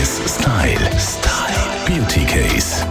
[0.00, 0.98] 1 Style.
[0.98, 1.60] Style.
[1.84, 2.86] Beauty Case.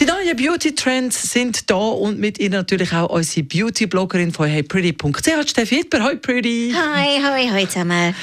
[0.00, 5.76] Die neuen Beauty-Trends sind da und mit ihnen natürlich auch unsere Beauty-Bloggerin von heypretty.ch, Steffi
[5.76, 6.02] Hitler.
[6.02, 6.74] Hi Pretty!
[6.74, 8.16] Hi, hi, hi zusammen.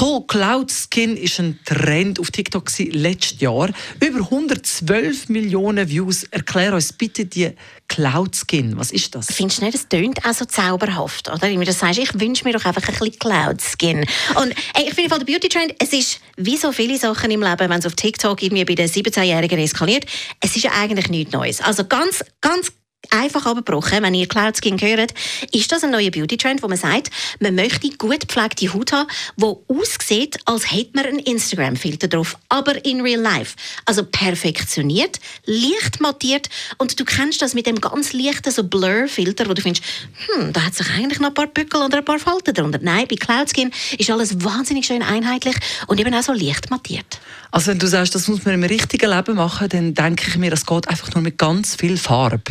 [0.00, 3.68] Cool Cloud Skin ist ein Trend auf TikTok letztes Jahr.
[4.00, 6.24] Über 112 Millionen Views.
[6.30, 7.50] Erklär uns bitte die
[7.98, 8.78] Cloud Skin.
[8.78, 9.26] Was ist das?
[9.26, 11.50] Findest du nicht, es tönt auch so zauberhaft, oder?
[11.50, 14.06] Wie du das sagst, ich wünsche mir doch einfach ein bisschen Cloud Skin.
[14.36, 17.68] Und ey, ich finde, der Beauty Trend, es ist wie so viele Sachen im Leben,
[17.68, 20.06] wenn es auf TikTok irgendwie bei den 17-Jährigen eskaliert,
[20.40, 21.60] es ist ja eigentlich nichts Neues.
[21.60, 22.70] Also ganz, ganz
[23.10, 25.14] einfach abgebrochen, wenn ihr Cloud Skin hört,
[25.52, 29.44] ist das ein neuer Beauty-Trend, wo man sagt, man möchte gut gepflegte Haut haben, die
[29.68, 33.56] aussieht, als hätte man einen Instagram-Filter drauf, aber in real life.
[33.84, 36.48] Also perfektioniert, leicht mattiert
[36.78, 39.84] und du kennst das mit dem ganz leichten so Blur-Filter, wo du findest,
[40.26, 42.80] hm, da hat sich eigentlich noch ein paar Bückel oder ein paar Falten drunter.
[42.82, 45.56] Nein, bei Cloud Skin ist alles wahnsinnig schön einheitlich
[45.86, 47.20] und eben auch so leicht mattiert.
[47.50, 50.50] Also wenn du sagst, das muss man im richtigen Leben machen, dann denke ich mir,
[50.50, 52.42] das geht einfach nur mit ganz viel Farbe.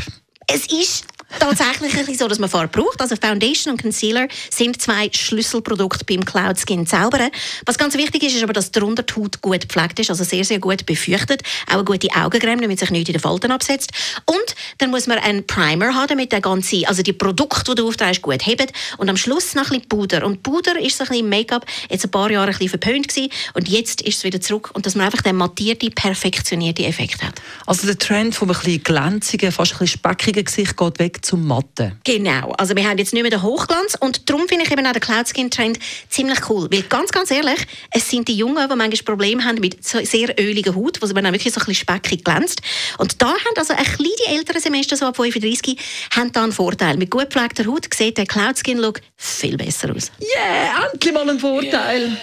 [0.50, 1.06] Es ist
[1.40, 3.02] tatsächlich so, dass man Farbe braucht.
[3.02, 7.30] Also Foundation und Concealer sind zwei Schlüsselprodukte beim Cloud Skin Zaubern.
[7.66, 10.44] Was ganz wichtig ist, ist aber, dass drunter die Haut gut gepflegt ist, also sehr,
[10.44, 11.44] sehr gut befeuchtet.
[11.68, 13.92] Auch eine gute Augencreme, damit sich nichts in den Falten absetzt.
[14.26, 17.88] Und dann muss man einen Primer haben, damit der ganze, also die Produkte, die du
[17.88, 18.72] aufträgst, gut hebt.
[18.98, 20.26] Und am Schluss noch ein bisschen Puder.
[20.26, 23.32] Und Puder ist so ein bisschen Make-up jetzt ein paar Jahre ein bisschen verpönt gewesen.
[23.54, 24.72] Und jetzt ist es wieder zurück.
[24.74, 27.36] Und dass man einfach den mattierte, perfektionierte Effekt hat.
[27.66, 31.46] Also der Trend von einem bisschen glänzigen, fast ein bisschen speckigen Gesicht geht weg zum
[31.48, 32.00] Matten.
[32.04, 32.52] Genau.
[32.58, 35.02] Also wir haben jetzt nicht mehr den Hochglanz und darum finde ich eben auch den
[35.02, 35.80] Cloud Skin Trend
[36.10, 36.68] ziemlich cool.
[36.72, 37.60] Weil ganz, ganz ehrlich,
[37.92, 41.26] es sind die Jungen, die manchmal Probleme haben mit sehr öliger Haut, wo sie dann
[41.26, 42.62] wirklich so ein bisschen speckig glänzt.
[42.98, 45.78] Und da haben also ein bisschen die älteren Semester, so ab 35,
[46.16, 46.98] haben da einen Vorteil.
[46.98, 50.12] Mit gut gepflegter Haut sieht der Cloud Skin Look viel besser aus.
[50.22, 52.02] Yeah, endlich mal ein Vorteil.
[52.02, 52.18] Yeah.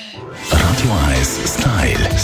[0.50, 1.74] Radio 1 Style.
[1.84, 2.23] Style.